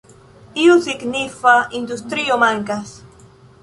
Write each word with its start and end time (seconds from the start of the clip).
Iu 0.63 0.77
signifa 0.85 1.53
industrio 1.83 2.43
mankas. 2.47 2.95